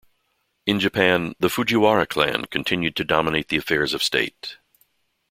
[0.65, 4.57] In Japan, the Fujiwara clan continued to dominate the affairs of state.